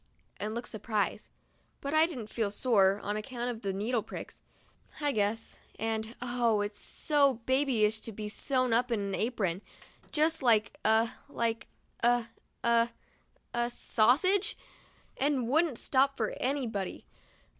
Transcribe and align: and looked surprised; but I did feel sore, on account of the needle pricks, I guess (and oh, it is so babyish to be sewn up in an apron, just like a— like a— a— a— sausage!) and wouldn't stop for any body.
and 0.39 0.55
looked 0.55 0.69
surprised; 0.69 1.29
but 1.79 1.93
I 1.93 2.07
did 2.07 2.27
feel 2.27 2.49
sore, 2.49 2.99
on 3.03 3.15
account 3.15 3.51
of 3.51 3.61
the 3.61 3.71
needle 3.71 4.01
pricks, 4.01 4.41
I 4.99 5.11
guess 5.11 5.59
(and 5.77 6.15
oh, 6.23 6.61
it 6.61 6.71
is 6.71 6.79
so 6.79 7.35
babyish 7.45 7.99
to 8.01 8.11
be 8.11 8.27
sewn 8.27 8.73
up 8.73 8.89
in 8.91 8.99
an 8.99 9.13
apron, 9.13 9.61
just 10.11 10.41
like 10.41 10.79
a— 10.83 11.11
like 11.29 11.67
a— 11.99 12.25
a— 12.63 12.89
a— 13.53 13.69
sausage!) 13.69 14.57
and 15.21 15.47
wouldn't 15.47 15.77
stop 15.77 16.17
for 16.17 16.31
any 16.39 16.65
body. 16.65 17.05